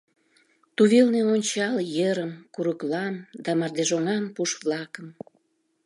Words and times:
—Тувелне 0.75 1.21
ончал 1.33 1.75
ерым, 2.09 2.31
курыклам 2.53 3.15
да 3.43 3.51
мардежоҥан 3.59 4.23
пуш-влакым! 4.35 5.07